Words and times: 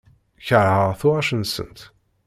Keṛheɣ 0.47 0.83
tuɣac-nsent. 0.99 1.79